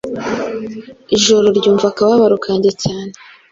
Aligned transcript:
Ijoro 1.15 1.47
ryumva 1.57 1.85
akababaro 1.89 2.37
kanjye 2.45 2.71
cyane. 2.83 3.13